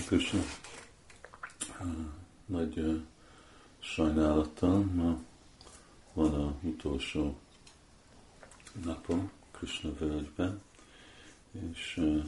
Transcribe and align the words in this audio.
Krishna. 0.00 0.40
Nagy 2.46 2.78
uh, 2.78 3.00
sajnálattal 3.78 4.78
ma 4.78 5.18
van 6.12 6.34
a 6.34 6.54
utolsó 6.60 7.38
napom 8.84 9.30
Krishna 9.50 9.94
völgyben, 9.98 10.62
és 11.50 11.96
uh, 11.96 12.24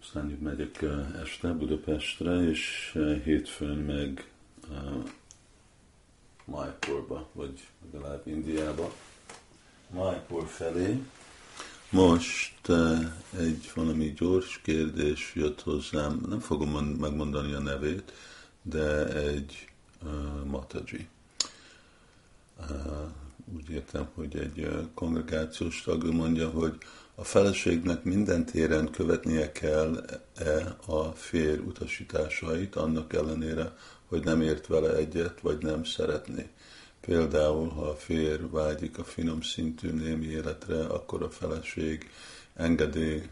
aztán 0.00 0.38
megyek 0.40 0.82
este 1.22 1.52
Budapestre, 1.52 2.42
és 2.42 2.92
hétfőn 3.24 3.76
meg 3.76 4.30
Maipurba, 6.44 7.28
vagy 7.32 7.68
legalább 7.92 8.26
Indiába, 8.26 8.92
Maipur 9.90 10.46
felé, 10.46 11.02
most 11.90 12.68
uh, 12.68 12.98
egy 13.38 13.70
valami 13.74 14.12
gyors 14.16 14.60
kérdés 14.62 15.32
jött 15.34 15.60
hozzám, 15.60 16.20
nem 16.28 16.40
fogom 16.40 16.70
megmondani 17.00 17.52
a 17.52 17.60
nevét, 17.60 18.12
de 18.62 19.06
egy 19.06 19.68
uh, 20.04 20.44
Mataji. 20.44 21.08
Uh, 22.58 22.66
úgy 23.54 23.70
értem, 23.70 24.08
hogy 24.14 24.36
egy 24.36 24.68
kongregációs 24.94 25.82
tag 25.82 26.04
mondja, 26.04 26.48
hogy 26.48 26.78
a 27.14 27.24
feleségnek 27.24 28.04
minden 28.04 28.44
téren 28.44 28.90
követnie 28.90 29.52
kell-e 29.52 30.76
a 30.86 31.12
fér 31.14 31.60
utasításait, 31.60 32.74
annak 32.76 33.12
ellenére, 33.12 33.76
hogy 34.08 34.24
nem 34.24 34.42
ért 34.42 34.66
vele 34.66 34.94
egyet, 34.96 35.40
vagy 35.40 35.58
nem 35.58 35.84
szeretné. 35.84 36.50
Például, 37.00 37.68
ha 37.68 37.82
a 37.82 37.96
férj 37.96 38.42
vágyik 38.50 38.98
a 38.98 39.04
finom 39.04 39.40
szintű 39.42 39.90
némi 39.90 40.26
életre, 40.26 40.84
akkor 40.84 41.22
a 41.22 41.30
feleség 41.30 42.10
engedély, 42.54 43.28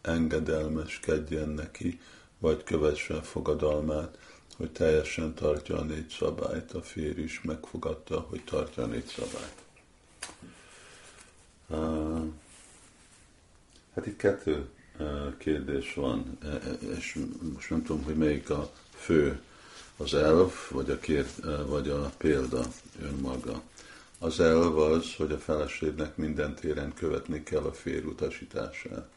engedelmeskedjen 0.00 1.48
neki, 1.48 2.00
vagy 2.38 2.64
kövesse 2.64 3.14
a 3.14 3.22
fogadalmát, 3.22 4.18
hogy 4.56 4.70
teljesen 4.70 5.34
tartja 5.34 5.78
a 5.78 5.82
négy 5.82 6.08
szabályt. 6.08 6.72
A 6.72 6.82
férj 6.82 7.22
is 7.22 7.40
megfogadta, 7.42 8.20
hogy 8.28 8.44
tartja 8.44 8.82
a 8.82 8.86
négy 8.86 9.06
szabályt. 9.06 9.58
hát 13.94 14.06
itt 14.06 14.16
kettő 14.16 14.68
kérdés 15.38 15.94
van, 15.94 16.38
és 16.96 17.18
most 17.54 17.70
nem 17.70 17.82
tudom, 17.82 18.04
hogy 18.04 18.16
melyik 18.16 18.50
a 18.50 18.70
fő 18.90 19.40
az 20.02 20.14
elv, 20.14 20.52
vagy 20.70 20.90
a, 20.90 20.98
kér, 20.98 21.26
vagy 21.66 21.88
a 21.88 22.10
példa 22.18 22.62
önmaga. 23.02 23.62
Az 24.18 24.40
elv 24.40 24.78
az, 24.78 25.14
hogy 25.16 25.32
a 25.32 25.38
feleségnek 25.38 26.16
minden 26.16 26.54
téren 26.54 26.92
követni 26.94 27.42
kell 27.42 27.62
a 27.62 27.72
férj 27.72 28.06
utasítását. 28.06 29.08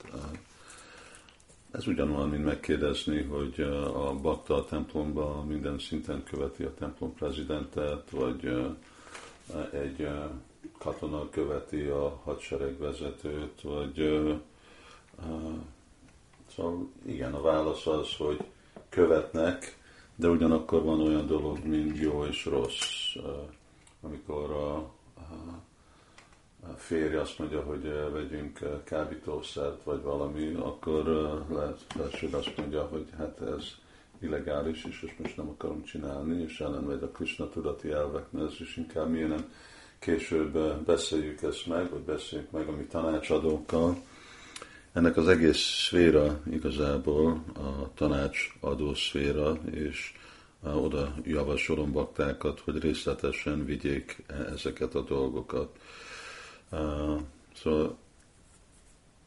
Ez 1.72 1.88
ugyanolyan, 1.88 2.30
mint 2.30 2.45
megkérdezni, 2.45 3.22
hogy 3.22 3.62
a 3.94 4.14
bakta 4.14 4.56
a 4.56 4.66
templomban 4.66 5.48
minden 5.48 5.80
szinten 5.80 6.23
követi 6.23 6.64
a 6.64 6.73
templom 6.73 7.14
prezidentet, 7.14 8.09
vagy 8.09 8.73
egy 9.72 10.08
katona 10.78 11.30
követi 11.30 11.81
a 11.86 12.20
hadseregvezetőt, 12.23 13.62
vagy 13.62 14.23
szóval 16.56 16.90
igen, 17.06 17.34
a 17.34 17.42
válasz 17.42 17.88
az, 17.88 18.16
hogy 18.18 18.44
követnek, 18.90 19.78
de 20.24 20.30
ugyanakkor 20.30 20.84
van 20.84 21.02
olyan 21.02 21.28
dolog, 21.28 21.66
mint 21.66 22.00
jó 22.00 22.26
és 22.26 22.46
rossz. 22.46 23.16
Amikor 24.02 24.52
a, 24.52 24.76
a 26.68 26.74
férj 26.76 27.16
azt 27.16 27.40
mondja, 27.40 27.62
hogy 27.62 28.12
vegyünk 28.12 28.60
kábítószert, 28.84 29.84
vagy 29.84 30.02
valami, 30.02 30.54
akkor 30.54 31.04
lehet, 31.50 31.80
felség 31.88 32.34
azt 32.34 32.58
mondja, 32.58 32.84
hogy 32.84 33.06
hát 33.18 33.42
ez 33.42 33.64
illegális, 34.22 34.86
és 34.86 35.04
ezt 35.08 35.20
most 35.20 35.38
nem 35.38 35.50
akarom 35.50 35.84
csinálni, 35.84 36.42
és 36.44 36.60
ellenmegy 36.60 37.04
a 37.04 37.12
Krishna 37.12 37.50
tudati 37.50 37.92
elveknek, 37.92 38.60
és 38.60 38.78
inkább 38.78 39.09
milyen 39.09 39.50
később 40.00 40.58
beszéljük 40.86 41.42
ezt 41.42 41.68
meg, 41.68 41.90
vagy 41.90 42.02
beszéljük 42.02 42.52
meg 42.52 42.68
a 42.68 42.72
mi 42.72 42.84
tanácsadókkal, 42.84 43.97
ennek 44.94 45.18
az 45.18 45.28
egész 45.28 45.58
szféra 45.58 46.42
igazából 46.52 47.44
a 47.56 47.94
tanácsadó 47.94 48.94
szféra, 48.94 49.59
és 49.72 50.14
oda 50.62 51.16
javasolom 51.24 51.92
baktákat, 51.92 52.59
hogy 52.59 52.80
részletesen 52.80 53.66
vigyék 53.66 54.24
ezeket 54.53 54.96
a 54.96 55.02
dolgokat. 55.02 55.78
Szóval 57.56 57.98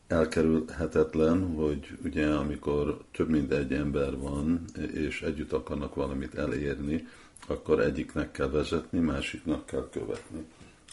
elkerülhetetlen, 0.06 1.54
hogy 1.54 1.98
ugye 2.04 2.26
amikor 2.26 3.04
több 3.12 3.28
mint 3.28 3.52
egy 3.52 3.72
ember 3.72 4.18
van, 4.18 4.64
és 4.92 5.22
együtt 5.22 5.52
akarnak 5.52 5.94
valamit 5.94 6.34
elérni, 6.34 7.06
akkor 7.46 7.80
egyiknek 7.80 8.30
kell 8.30 8.48
vezetni, 8.48 8.98
másiknak 8.98 9.66
kell 9.66 9.88
követni. 9.90 10.44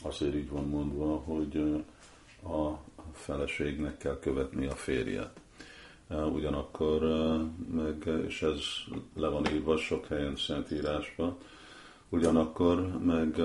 Azért 0.01 0.35
így 0.35 0.49
van 0.49 0.67
mondva, 0.67 1.15
hogy 1.15 1.83
a 2.43 2.77
feleségnek 3.13 3.97
kell 3.97 4.19
követni 4.19 4.65
a 4.65 4.75
férjet. 4.75 5.39
Ugyanakkor 6.33 7.01
meg, 7.71 8.09
és 8.27 8.41
ez 8.41 8.59
le 9.15 9.27
van 9.27 9.47
írva 9.53 9.77
sok 9.77 10.07
helyen 10.07 10.35
Szentírásban, 10.35 11.37
ugyanakkor 12.09 12.99
meg 13.03 13.39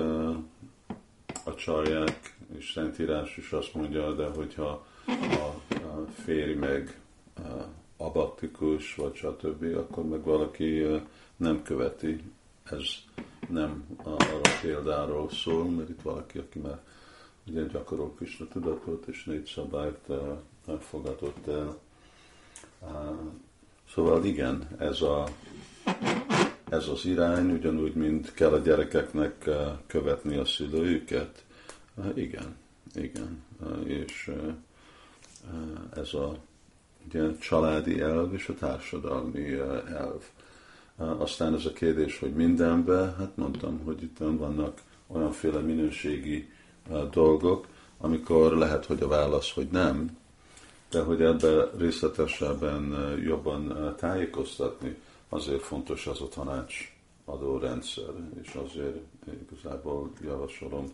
a 1.45 1.55
csarják 1.55 2.37
és 2.57 2.71
Szentírás 2.71 3.37
is 3.37 3.51
azt 3.51 3.73
mondja, 3.73 4.13
de 4.13 4.25
hogyha 4.25 4.85
a 5.71 6.11
férj 6.23 6.53
meg 6.53 6.99
abaktikus, 7.97 8.95
vagy 8.95 9.15
stb., 9.15 9.63
akkor 9.77 10.05
meg 10.05 10.23
valaki 10.23 10.85
nem 11.35 11.61
követi. 11.63 12.21
Ez 12.63 12.83
nem 13.49 13.85
arra 14.03 14.41
példáról 14.61 15.29
szól, 15.29 15.69
mert 15.69 15.89
itt 15.89 16.01
valaki, 16.01 16.37
aki 16.37 16.59
már 16.59 16.79
ugye 17.49 17.63
gyakorol 17.63 18.13
Krishna 18.13 18.47
tudatot, 18.47 19.07
és 19.07 19.23
négy 19.23 19.45
szabályt 19.45 20.07
uh, 20.07 20.79
fogadott 20.79 21.47
el. 21.47 21.77
Uh, 22.81 23.17
szóval 23.93 24.25
igen, 24.25 24.67
ez, 24.77 25.01
a, 25.01 25.27
ez 26.69 26.87
az 26.87 27.05
irány, 27.05 27.51
ugyanúgy, 27.51 27.93
mint 27.93 28.33
kell 28.33 28.53
a 28.53 28.59
gyerekeknek 28.59 29.43
uh, 29.47 29.55
követni 29.87 30.37
a 30.37 30.45
szülőjüket. 30.45 31.43
Igen, 32.13 32.55
igen. 32.95 33.43
És 33.85 34.31
ez 35.95 36.13
a 36.13 36.37
ugye, 37.05 37.37
családi 37.37 37.99
elv 37.99 38.33
és 38.33 38.47
a 38.47 38.53
társadalmi 38.53 39.53
elv. 39.87 40.23
Aztán 40.95 41.53
ez 41.53 41.65
a 41.65 41.73
kérdés, 41.73 42.19
hogy 42.19 42.33
mindenben, 42.33 43.15
hát 43.15 43.35
mondtam, 43.35 43.79
hogy 43.83 44.03
itt 44.03 44.17
vannak 44.17 44.81
olyanféle 45.07 45.59
minőségi 45.59 46.49
dolgok, 47.11 47.67
amikor 47.97 48.57
lehet, 48.57 48.85
hogy 48.85 49.01
a 49.01 49.07
válasz, 49.07 49.51
hogy 49.51 49.67
nem, 49.71 50.17
de 50.89 51.01
hogy 51.01 51.21
ebbe 51.21 51.69
részletesebben 51.77 53.15
jobban 53.23 53.93
tájékoztatni, 53.97 54.97
azért 55.29 55.61
fontos 55.61 56.07
az 56.07 56.21
a 56.21 56.27
tanács 56.27 56.97
adó 57.25 57.57
rendszer, 57.57 58.13
és 58.41 58.53
azért 58.53 58.97
igazából 59.49 60.11
javasolom, 60.21 60.85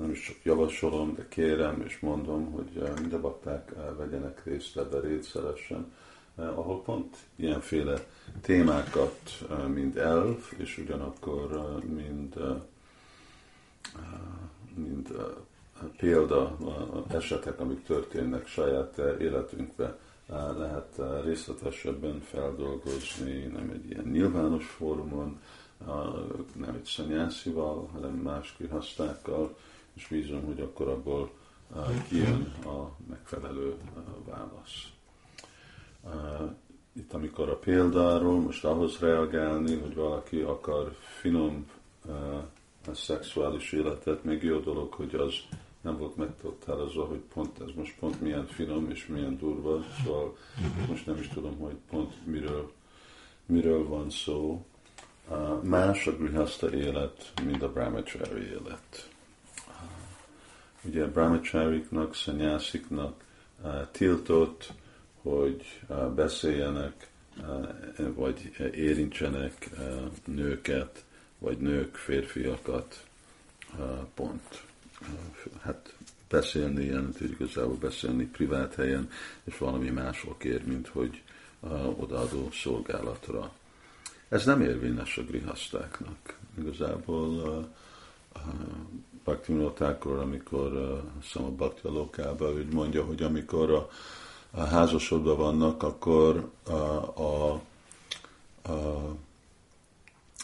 nem 0.00 0.10
is 0.10 0.24
csak 0.26 0.36
javasolom, 0.42 1.14
de 1.14 1.28
kérem 1.28 1.82
és 1.86 1.98
mondom, 1.98 2.52
hogy 2.52 2.82
minden 3.00 3.20
bakták 3.20 3.72
vegyenek 3.96 4.44
részt 4.44 4.76
ebbe 4.76 5.00
rendszeresen, 5.00 5.92
ahol 6.34 6.82
pont 6.82 7.16
ilyenféle 7.36 8.06
témákat, 8.40 9.44
mind 9.66 9.96
elv, 9.96 10.38
és 10.56 10.78
ugyanakkor 10.78 11.78
mind 11.94 12.34
mint 14.74 15.12
példa 15.96 16.56
esetek, 17.08 17.60
amik 17.60 17.82
történnek 17.82 18.46
saját 18.46 18.98
életünkben, 18.98 19.96
lehet 20.56 21.00
részletesebben 21.24 22.20
feldolgozni, 22.20 23.44
nem 23.44 23.70
egy 23.74 23.90
ilyen 23.90 24.04
nyilvános 24.04 24.66
fórumon, 24.66 25.40
nem 26.54 26.74
egy 26.74 26.84
szanyászival, 26.84 27.88
hanem 27.92 28.12
más 28.12 28.54
kihasztákkal, 28.56 29.56
és 29.94 30.06
bízom, 30.10 30.44
hogy 30.44 30.60
akkor 30.60 30.88
abból 30.88 31.30
kijön 32.08 32.52
a 32.64 32.90
megfelelő 33.08 33.74
válasz. 34.24 34.88
Itt 36.92 37.12
amikor 37.12 37.48
a 37.48 37.56
példáról, 37.56 38.40
most 38.40 38.64
ahhoz 38.64 38.98
reagálni, 38.98 39.76
hogy 39.76 39.94
valaki 39.94 40.40
akar 40.40 40.92
finom 41.20 41.66
a 42.86 42.94
szexuális 42.94 43.72
életet, 43.72 44.24
még 44.24 44.42
jó 44.42 44.58
dolog, 44.58 44.92
hogy 44.92 45.14
az 45.14 45.34
nem 45.80 45.98
volt 45.98 46.16
megtotálozva, 46.16 47.04
hogy 47.04 47.20
pont 47.34 47.60
ez 47.60 47.74
most 47.76 47.94
pont 47.98 48.20
milyen 48.20 48.46
finom 48.46 48.90
és 48.90 49.06
milyen 49.06 49.38
durva, 49.38 49.84
szóval 50.02 50.36
most 50.88 51.06
nem 51.06 51.16
is 51.18 51.28
tudom, 51.28 51.58
hogy 51.58 51.76
pont 51.90 52.26
miről, 52.26 52.72
miről 53.46 53.88
van 53.88 54.10
szó. 54.10 54.64
Más 55.62 56.06
a 56.06 56.16
grihasta 56.16 56.74
élet, 56.74 57.32
mint 57.44 57.62
a 57.62 57.72
brahmachari 57.72 58.42
élet. 58.42 59.10
Ugye 60.82 61.04
a 61.04 61.10
brahmachariknak, 61.10 62.14
szanyásziknak 62.14 63.24
tiltott, 63.90 64.72
hogy 65.22 65.80
beszéljenek, 66.14 67.10
vagy 68.14 68.50
érintsenek 68.74 69.70
nőket, 70.24 71.04
vagy 71.44 71.58
nők, 71.58 71.94
férfiakat, 71.94 73.04
pont. 74.14 74.62
Hát 75.62 75.94
beszélni 76.28 76.84
jelenti, 76.84 77.18
hogy 77.18 77.30
igazából 77.30 77.76
beszélni 77.76 78.24
privát 78.24 78.74
helyen, 78.74 79.10
és 79.44 79.58
valami 79.58 79.90
másokért, 79.90 80.66
mint 80.66 80.88
hogy 80.88 81.22
odaadó 81.96 82.50
szolgálatra. 82.50 83.52
Ez 84.28 84.44
nem 84.44 84.60
érvényes 84.60 85.18
a 85.18 85.22
grihasztáknak. 85.22 86.38
Igazából 86.58 87.68
Bhaktivinoda 89.24 89.98
amikor 90.00 90.72
uh, 91.34 91.46
a 91.46 91.50
Bhakti 91.50 91.88
Lokába, 91.88 92.52
úgy 92.52 92.72
mondja, 92.72 93.04
hogy 93.04 93.22
amikor 93.22 93.70
a, 93.70 93.88
a 94.50 94.60
házasodban 94.60 95.36
vannak, 95.36 95.82
akkor 95.82 96.50
a, 96.66 96.72
a, 96.72 97.60
a, 98.62 98.72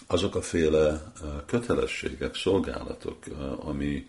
azok 0.06 0.34
a 0.34 0.42
féle 0.42 1.12
kötelességek, 1.46 2.34
szolgálatok, 2.34 3.18
ami 3.58 4.06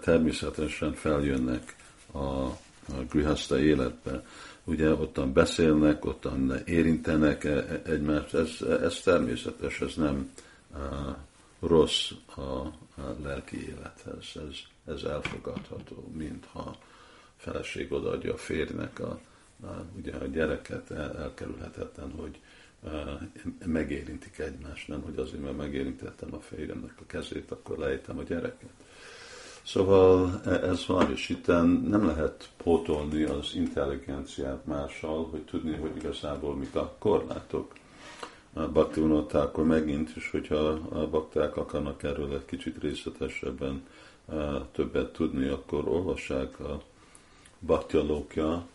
természetesen 0.00 0.92
feljönnek 0.94 1.76
a, 2.12 2.18
a 2.18 3.04
grihaszta 3.10 3.58
életbe, 3.60 4.24
ugye 4.64 4.94
ottan 4.94 5.32
beszélnek, 5.32 6.04
ottan 6.04 6.62
érintenek 6.64 7.44
egymást, 7.86 8.34
ez, 8.34 8.60
ez 8.82 9.00
természetes, 9.00 9.80
ez 9.80 9.94
nem 9.94 10.32
rossz 11.60 12.10
a, 12.34 12.40
a 12.40 13.16
lelki 13.22 13.68
élethez. 13.68 14.24
Ez, 14.34 14.56
ez 14.94 15.02
elfogadható, 15.02 16.10
mintha 16.16 16.76
feleség 17.36 17.92
odaadja 17.92 18.32
a 18.32 18.36
férjnek 18.36 18.98
a, 18.98 19.20
a, 19.62 19.84
ugye 19.96 20.12
a 20.14 20.26
gyereket, 20.26 20.90
el, 20.90 21.18
elkerülhetetlen, 21.18 22.12
hogy 22.16 22.38
megérintik 23.64 24.38
egymást, 24.38 24.88
nem 24.88 25.02
hogy 25.02 25.16
azért, 25.16 25.42
mert 25.42 25.56
megérintettem 25.56 26.34
a 26.34 26.40
férjemnek 26.40 26.94
a 27.00 27.06
kezét, 27.06 27.50
akkor 27.50 27.78
lejtem 27.78 28.18
a 28.18 28.22
gyereket. 28.22 28.70
Szóval 29.62 30.40
e, 30.44 30.50
ez 30.50 30.86
van, 30.86 31.10
és 31.10 31.28
itt 31.28 31.46
nem 31.46 32.06
lehet 32.06 32.48
pótolni 32.56 33.22
az 33.22 33.50
intelligenciát 33.54 34.66
mással, 34.66 35.28
hogy 35.30 35.42
tudni, 35.42 35.76
hogy 35.76 35.96
igazából 35.96 36.56
mik 36.56 36.74
a 36.74 36.96
korlátok. 36.98 37.72
Bhakti 38.72 39.00
akkor 39.32 39.64
megint 39.64 40.16
is, 40.16 40.30
hogyha 40.30 40.56
a 40.88 41.08
bakták 41.08 41.56
akarnak 41.56 42.02
erről 42.02 42.34
egy 42.34 42.44
kicsit 42.44 42.78
részletesebben 42.78 43.86
többet 44.72 45.12
tudni, 45.12 45.48
akkor 45.48 45.88
olvassák 45.88 46.60
a 46.60 46.82
Bhakti 47.58 47.96
Lokya, 47.96 48.66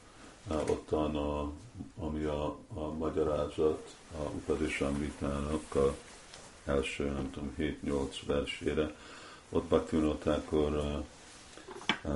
ottan 0.47 1.15
a, 1.15 1.51
ami 1.99 2.23
a, 2.23 2.57
a 2.73 2.93
magyarázat 2.97 3.95
a 4.17 4.21
Upadishamritának 4.21 5.75
a 5.75 5.95
első, 6.65 7.03
nem 7.03 7.31
tudom, 7.31 7.55
7-8 7.59 8.15
versére, 8.25 8.95
ott 9.49 9.63
Bhakti 9.63 9.97
akkor 10.23 11.03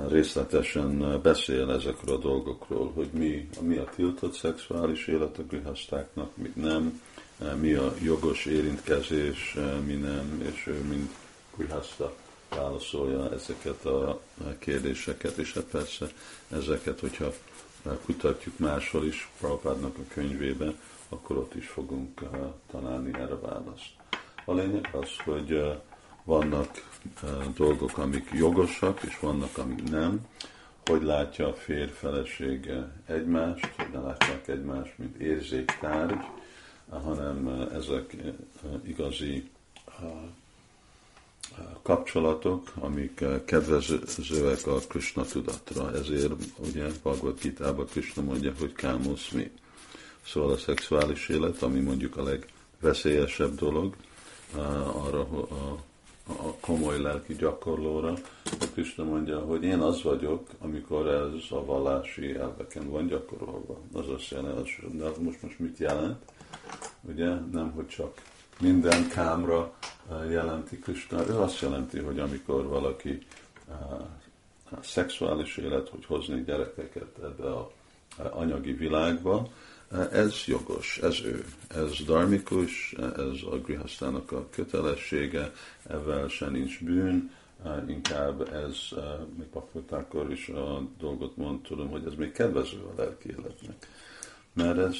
részletesen 0.08 1.20
beszél 1.22 1.70
ezekről 1.70 2.14
a 2.14 2.18
dolgokról, 2.18 2.92
hogy 2.94 3.08
mi, 3.12 3.48
mi 3.60 3.76
a 3.76 3.84
tiltott 3.94 4.34
szexuális 4.34 5.06
élet 5.06 5.38
a 5.38 5.42
grihasztáknak, 5.42 6.36
mi 6.36 6.52
nem, 6.54 7.02
mi 7.60 7.72
a 7.72 7.94
jogos 8.02 8.44
érintkezés, 8.46 9.56
mi 9.84 9.94
nem, 9.94 10.42
és 10.52 10.66
ő 10.66 10.80
mind 10.80 11.08
Kuhaszta 11.50 12.14
válaszolja 12.48 13.32
ezeket 13.32 13.84
a 13.84 14.20
kérdéseket, 14.58 15.36
és 15.36 15.52
hát 15.52 15.64
persze 15.64 16.06
ezeket, 16.50 17.00
hogyha 17.00 17.32
kutatjuk 18.04 18.58
máshol 18.58 19.06
is, 19.06 19.30
Prabhupádnak 19.38 19.98
a 19.98 20.12
könyvébe, 20.14 20.74
akkor 21.08 21.36
ott 21.36 21.54
is 21.54 21.66
fogunk 21.66 22.20
találni 22.70 23.10
erre 23.14 23.36
választ. 23.36 23.90
A 24.44 24.52
lényeg 24.52 24.88
az, 24.92 25.08
hogy 25.24 25.80
vannak 26.24 26.88
dolgok, 27.56 27.98
amik 27.98 28.30
jogosak, 28.32 29.02
és 29.02 29.18
vannak, 29.18 29.58
amik 29.58 29.90
nem. 29.90 30.26
Hogy 30.84 31.02
látja 31.02 31.48
a 31.48 31.54
férj 31.54 31.90
felesége 31.90 32.92
egymást, 33.06 33.74
hogy 33.76 33.86
ne 33.92 34.00
látják 34.00 34.48
egymást, 34.48 34.98
mint 34.98 35.16
érzéktárgy, 35.16 36.24
hanem 36.88 37.68
ezek 37.74 38.16
igazi 38.84 39.50
kapcsolatok, 41.82 42.72
amik 42.80 43.24
kedvezőek 43.44 44.66
a 44.66 44.78
Krishna 44.88 45.24
tudatra. 45.24 45.92
Ezért 45.94 46.32
ugye 46.56 46.86
Bhagavad 47.02 47.40
Gita-ban 47.40 47.86
Krishna 47.86 48.22
mondja, 48.22 48.52
hogy 48.58 48.72
kámosz 48.72 49.28
mi. 49.30 49.50
Szóval 50.26 50.50
a 50.50 50.56
szexuális 50.56 51.28
élet, 51.28 51.62
ami 51.62 51.80
mondjuk 51.80 52.16
a 52.16 52.22
legveszélyesebb 52.22 53.54
dolog, 53.54 53.94
arra 54.94 55.20
a, 55.20 55.78
a 56.26 56.54
komoly 56.60 57.00
lelki 57.00 57.34
gyakorlóra, 57.34 58.12
a 58.44 58.66
Krishna 58.72 59.04
mondja, 59.04 59.38
hogy 59.38 59.62
én 59.62 59.78
az 59.78 60.02
vagyok, 60.02 60.48
amikor 60.58 61.06
ez 61.06 61.50
a 61.50 61.64
vallási 61.64 62.34
elveken 62.34 62.90
van 62.90 63.06
gyakorolva. 63.06 63.78
Az 63.92 64.08
azt 64.08 64.30
jelenti, 64.30 64.70
de 64.92 65.10
most, 65.20 65.42
most 65.42 65.58
mit 65.58 65.78
jelent? 65.78 66.22
ugye 67.02 67.34
nem, 67.52 67.70
hogy 67.70 67.86
csak 67.86 68.22
minden 68.62 69.08
kámra 69.08 69.72
jelenti 70.30 70.78
Krishna, 70.78 71.26
ő 71.28 71.38
azt 71.38 71.60
jelenti, 71.60 71.98
hogy 71.98 72.18
amikor 72.18 72.66
valaki 72.66 73.26
a 74.70 74.82
szexuális 74.82 75.56
élet, 75.56 75.88
hogy 75.88 76.04
hozni 76.04 76.42
gyerekeket 76.44 77.18
ebbe 77.22 77.50
a 77.50 77.70
anyagi 78.16 78.72
világba, 78.72 79.48
ez 80.12 80.44
jogos, 80.46 80.98
ez 80.98 81.20
ő, 81.24 81.44
ez 81.68 82.04
darmikus, 82.04 82.94
ez 83.16 83.42
a 83.50 83.56
grihasztának 83.56 84.32
a 84.32 84.46
kötelessége, 84.50 85.52
ezzel 85.86 86.28
se 86.28 86.48
nincs 86.48 86.84
bűn, 86.84 87.30
inkább 87.88 88.52
ez, 88.52 88.76
még 89.38 89.48
akkor 89.88 90.32
is 90.32 90.48
a 90.48 90.82
dolgot 90.98 91.36
mond, 91.36 91.60
tudom, 91.60 91.90
hogy 91.90 92.06
ez 92.06 92.14
még 92.14 92.32
kedvező 92.32 92.78
a 92.78 93.00
lelki 93.00 93.28
életnek. 93.28 93.88
Mert 94.52 94.78
ez, 94.78 94.96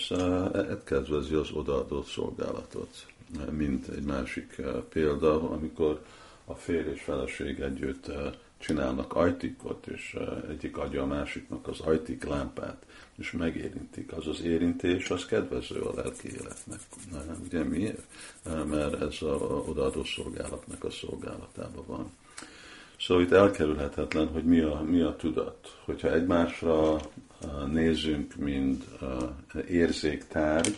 ez 0.52 0.76
kedvezi 0.84 1.34
az 1.34 1.50
odaadott 1.50 2.06
szolgálatot. 2.06 3.06
Mint 3.50 3.88
egy 3.88 4.02
másik 4.02 4.58
eh, 4.58 4.72
példa, 4.88 5.50
amikor 5.50 6.04
a 6.44 6.54
férj 6.54 6.90
és 6.90 7.02
feleség 7.02 7.60
együtt 7.60 8.08
eh, 8.08 8.32
csinálnak 8.58 9.14
ajtikot, 9.14 9.86
és 9.86 10.14
eh, 10.18 10.50
egyik 10.50 10.76
adja 10.76 11.02
a 11.02 11.06
másiknak 11.06 11.68
az 11.68 11.80
ajtik 11.80 12.24
lámpát, 12.24 12.86
és 13.18 13.32
megérintik. 13.32 14.12
Az 14.12 14.26
az 14.26 14.40
érintés, 14.40 15.10
az 15.10 15.26
kedvező 15.26 15.80
a 15.80 15.94
lelki 15.94 16.28
életnek. 16.28 16.80
Ugye 17.44 17.62
miért? 17.64 18.02
Mert 18.68 19.02
ez 19.02 19.22
a 19.22 19.34
odaadó 19.66 20.04
szolgálatnak 20.04 20.84
a 20.84 20.90
szolgálatában 20.90 21.84
van. 21.86 22.12
Szóval 23.00 23.22
itt 23.22 23.32
elkerülhetetlen, 23.32 24.28
hogy 24.28 24.44
mi 24.44 24.60
a, 24.60 24.82
mi 24.86 25.00
a 25.00 25.16
tudat. 25.16 25.78
Hogyha 25.84 26.12
egymásra 26.12 27.00
nézünk, 27.72 28.34
mint 28.34 28.84
érzéktárgy, 29.68 30.76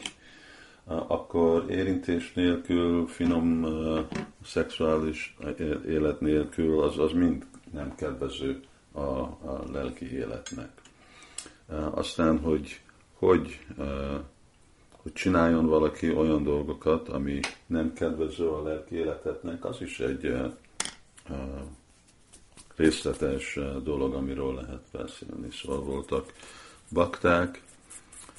akkor 0.86 1.70
érintés 1.70 2.32
nélkül, 2.32 3.06
finom 3.06 3.66
szexuális 4.44 5.36
élet 5.86 6.20
nélkül, 6.20 6.82
az, 6.82 6.98
az 6.98 7.12
mind 7.12 7.46
nem 7.72 7.94
kedvező 7.94 8.62
a, 8.92 9.00
a 9.00 9.64
lelki 9.72 10.12
életnek. 10.12 10.70
Aztán, 11.90 12.38
hogy 12.38 12.80
hogy, 13.24 13.66
hogy 14.90 15.12
csináljon 15.12 15.66
valaki 15.66 16.14
olyan 16.14 16.42
dolgokat, 16.42 17.08
ami 17.08 17.40
nem 17.66 17.92
kedvező 17.92 18.48
a 18.48 18.62
lelki 18.62 18.94
életetnek, 18.94 19.64
az 19.64 19.80
is 19.80 20.00
egy 20.00 20.36
részletes 22.76 23.58
dolog, 23.82 24.14
amiről 24.14 24.54
lehet 24.54 24.82
beszélni. 24.92 25.50
Szóval 25.50 25.80
voltak 25.80 26.32
bakták, 26.90 27.62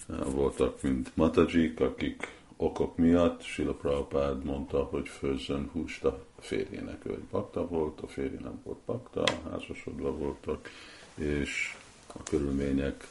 voltak, 0.05 0.81
mint 0.81 1.15
matajik, 1.15 1.79
akik 1.79 2.33
okok 2.57 2.97
miatt 2.97 3.41
Sila 3.41 3.73
Prabhupád 3.73 4.43
mondta, 4.43 4.83
hogy 4.83 5.07
főzzön 5.07 5.69
húst 5.71 6.03
a 6.03 6.25
férjének. 6.39 7.05
Ő 7.05 7.11
egy 7.11 7.23
bakta 7.31 7.67
volt, 7.67 8.01
a 8.01 8.07
férje 8.07 8.39
nem 8.39 8.61
volt 8.63 8.79
bakta, 8.85 9.23
házasodva 9.49 10.17
voltak, 10.17 10.69
és 11.15 11.75
a 12.07 12.23
körülmények 12.23 13.07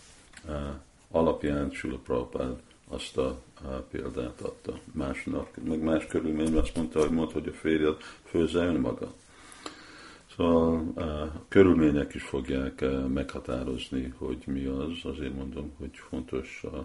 eh, 0.48 0.54
alapján 1.10 1.70
Sila 1.70 1.98
Prabhupád 1.98 2.60
azt 2.88 3.16
a, 3.16 3.38
a 3.54 3.68
példát 3.90 4.40
adta 4.40 4.78
másnak, 4.92 5.48
meg 5.64 5.82
más 5.82 6.06
körülményben 6.06 6.62
azt 6.62 6.76
mondta, 6.76 7.00
hogy 7.00 7.10
mondta, 7.10 7.32
hogy 7.32 7.48
a 7.48 7.52
férjed 7.52 7.96
főzze 8.24 8.64
önmaga. 8.64 9.12
Szóval 10.36 10.92
a 10.96 11.44
körülmények 11.48 12.14
is 12.14 12.22
fogják 12.22 12.84
meghatározni, 13.08 14.12
hogy 14.18 14.42
mi 14.46 14.64
az. 14.64 14.90
Azért 15.02 15.34
mondom, 15.34 15.72
hogy 15.78 15.90
fontos 16.08 16.64
a 16.64 16.82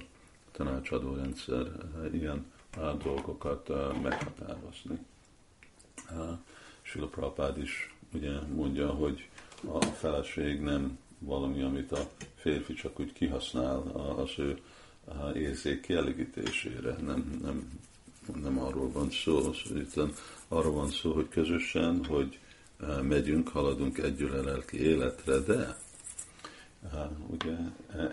tanácsadó 0.52 1.16
rendszer 1.16 1.68
ilyen 2.12 2.46
dolgokat 3.04 3.70
meghatározni. 4.02 4.98
Sula 6.82 7.08
Prabhupád 7.08 7.58
is 7.58 7.96
ugye 8.14 8.40
mondja, 8.56 8.90
hogy 8.90 9.30
a 9.66 9.82
feleség 9.82 10.62
nem 10.62 10.98
valami, 11.20 11.62
amit 11.62 11.92
a 11.92 12.10
férfi 12.36 12.74
csak 12.74 13.00
úgy 13.00 13.14
kihasznál 13.14 13.78
az 14.18 14.32
ő 14.38 14.60
érzék 15.36 15.82
kielégítésére. 15.82 16.96
Nem, 17.06 17.40
nem, 17.42 17.80
nem 18.42 18.60
arról 18.60 18.92
van 18.92 19.10
szó, 19.10 19.54
szóval 19.54 20.12
arról 20.48 20.74
van 20.74 20.90
szó, 20.90 21.14
hogy 21.14 21.28
közösen, 21.30 22.06
hogy 22.06 22.40
megyünk, 23.02 23.48
haladunk 23.48 23.98
együtt 23.98 24.34
a 24.34 24.44
lelki 24.44 24.82
életre, 24.82 25.38
de 25.40 25.78
ugye 27.28 27.56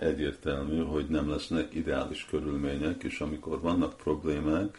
egyértelmű, 0.01 0.83
hogy 0.83 1.07
nem 1.09 1.31
lesznek 1.31 1.75
ideális 1.75 2.27
körülmények, 2.31 3.03
és 3.03 3.21
amikor 3.21 3.61
vannak 3.61 3.97
problémák, 3.97 4.79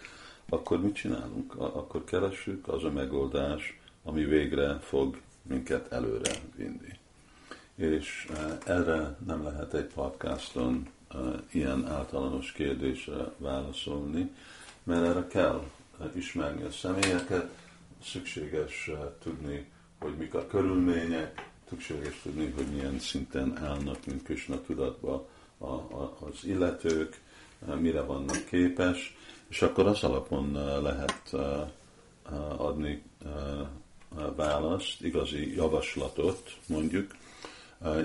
akkor 0.49 0.81
mit 0.81 0.95
csinálunk? 0.95 1.55
Akkor 1.55 2.03
keressük 2.03 2.67
az 2.67 2.83
a 2.83 2.91
megoldás, 2.91 3.79
ami 4.03 4.23
végre 4.23 4.79
fog 4.79 5.17
minket 5.41 5.91
előre 5.91 6.31
vinni. 6.55 6.99
És 7.75 8.27
erre 8.65 9.17
nem 9.25 9.43
lehet 9.43 9.73
egy 9.73 9.85
podcaston 9.93 10.87
ilyen 11.51 11.87
általános 11.87 12.51
kérdésre 12.51 13.31
válaszolni, 13.37 14.31
mert 14.83 15.05
erre 15.05 15.27
kell 15.27 15.63
ismerni 16.15 16.63
a 16.63 16.71
személyeket, 16.71 17.49
szükséges 18.03 18.91
tudni, 19.23 19.65
hogy 19.99 20.15
mik 20.17 20.33
a 20.33 20.47
körülmények, 20.47 21.49
szükséges 21.69 22.19
tudni, 22.23 22.53
hogy 22.55 22.65
milyen 22.65 22.99
szinten 22.99 23.57
állnak, 23.57 24.05
mint 24.05 24.23
Krishna 24.23 24.61
tudatba 24.61 25.27
a, 25.57 25.65
a, 25.65 26.17
az 26.19 26.43
illetők, 26.43 27.21
mire 27.79 28.01
vannak 28.01 28.45
képes, 28.45 29.17
és 29.47 29.61
akkor 29.61 29.87
az 29.87 30.03
alapon 30.03 30.51
lehet 30.81 31.35
adni 32.57 33.03
választ, 34.35 35.01
igazi 35.01 35.55
javaslatot 35.55 36.57
mondjuk. 36.67 37.15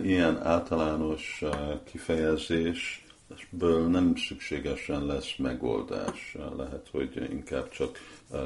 Ilyen 0.02 0.42
általános 0.42 1.42
kifejezésből 1.84 3.88
nem 3.88 4.16
szükségesen 4.16 5.06
lesz 5.06 5.36
megoldás. 5.36 6.36
Lehet, 6.56 6.88
hogy 6.90 7.30
inkább 7.30 7.70
csak 7.70 7.98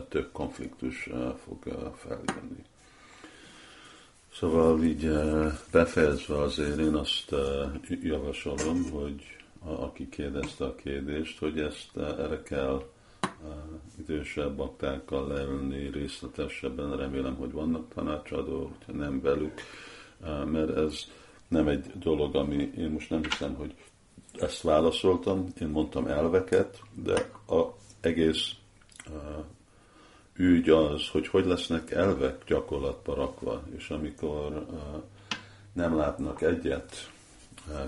több 0.08 0.32
konfliktus 0.32 1.08
fog 1.44 1.92
feljönni. 1.96 2.64
Szóval 4.38 4.84
így 4.84 5.10
befejezve 5.72 6.38
azért 6.38 6.78
én 6.78 6.94
azt 6.94 7.34
javasolom, 8.02 8.90
hogy 8.90 9.22
aki 9.60 10.08
kérdezte 10.08 10.64
a 10.64 10.74
kérdést, 10.74 11.38
hogy 11.38 11.58
ezt 11.58 11.96
erre 11.96 12.42
kell 12.42 12.82
idősebb 13.98 14.60
aktákkal 14.60 15.28
leülni 15.28 15.90
részletesebben, 15.90 16.96
remélem, 16.96 17.34
hogy 17.34 17.52
vannak 17.52 17.94
tanácsadók, 17.94 18.72
hogyha 18.76 18.92
nem 18.92 19.20
velük, 19.20 19.60
mert 20.44 20.76
ez 20.76 20.98
nem 21.48 21.68
egy 21.68 21.86
dolog, 21.94 22.34
ami 22.36 22.70
én 22.76 22.90
most 22.90 23.10
nem 23.10 23.22
hiszem, 23.22 23.54
hogy 23.54 23.74
ezt 24.32 24.60
válaszoltam, 24.60 25.46
én 25.60 25.68
mondtam 25.68 26.06
elveket, 26.06 26.80
de 26.94 27.30
a 27.48 27.62
egész 28.00 28.50
ügy 30.36 30.68
az, 30.68 31.08
hogy 31.08 31.28
hogy 31.28 31.44
lesznek 31.44 31.90
elvek 31.90 32.44
gyakorlatba 32.46 33.14
rakva, 33.14 33.62
és 33.76 33.90
amikor 33.90 34.66
nem 35.72 35.96
látnak 35.96 36.42
egyet 36.42 37.10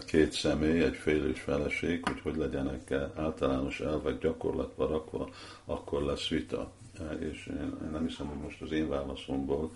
két 0.07 0.33
személy, 0.33 0.83
egy 0.83 0.97
fél 0.97 1.25
és 1.31 1.41
feleség, 1.41 2.05
hogy 2.05 2.21
hogy 2.21 2.37
legyenek 2.37 2.93
általános 3.15 3.81
elvek 3.81 4.19
gyakorlatba 4.19 4.87
rakva, 4.87 5.29
akkor 5.65 6.03
lesz 6.03 6.29
vita. 6.29 6.71
És 7.19 7.47
én 7.47 7.77
nem 7.93 8.07
hiszem, 8.07 8.27
hogy 8.27 8.39
most 8.39 8.63
az 8.63 8.73
én 8.73 8.89
válaszomból 8.89 9.71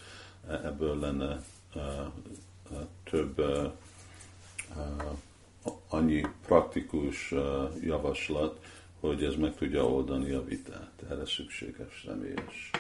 ebből 0.49 0.99
lenne 0.99 1.41
több 3.05 3.43
annyi 5.89 6.27
praktikus 6.47 7.35
javaslat, 7.81 8.59
hogy 9.03 9.25
ez 9.25 9.35
meg 9.35 9.55
tudja 9.55 9.89
oldani 9.89 10.33
a 10.33 10.45
vitát. 10.45 11.03
Erre 11.11 11.27
szükséges 11.27 12.05
személyes 12.07 12.71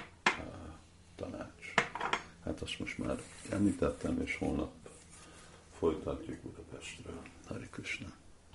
tanács. 1.16 1.74
Hát 2.44 2.60
azt 2.60 2.78
most 2.78 2.98
már 2.98 3.22
említettem, 3.50 4.20
és 4.20 4.36
holnap 4.36 4.72
folytatjuk 5.78 6.36
Budapestről. 6.38 7.22
Hari 7.46 7.68
Krishna. 7.70 8.21